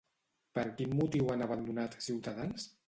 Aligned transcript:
Per 0.59 0.63
quin 0.79 0.95
motiu 1.03 1.31
han 1.35 1.47
abandonat 1.49 2.03
Ciutadans? 2.09 2.71